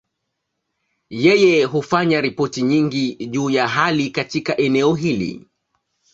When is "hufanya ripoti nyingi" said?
1.65-3.15